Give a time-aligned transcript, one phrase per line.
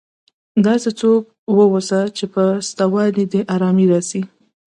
[0.65, 1.23] داسي څوک
[1.57, 4.21] واوسه، چي په سته والي دي ارامي راسي.